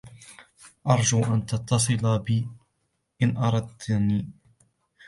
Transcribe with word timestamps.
أرجو 0.89 1.23
أن 1.23 1.45
تتصل 1.45 2.19
بي 2.19 2.47
إن 3.23 3.37
أردتني. 3.37 4.27